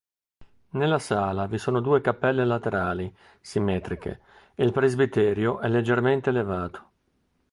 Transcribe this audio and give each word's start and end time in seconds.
Nella 0.71 0.97
sala 0.97 1.45
vi 1.45 1.59
sono 1.59 1.79
due 1.79 2.01
cappelle 2.01 2.43
laterali 2.43 3.15
simmetriche 3.39 4.21
e 4.55 4.63
il 4.63 4.71
presbiterio 4.71 5.59
è 5.59 5.67
leggermente 5.67 6.31
elevato. 6.31 6.89